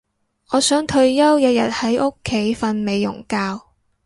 [0.49, 3.59] 我想退休日日喺屋企瞓美容覺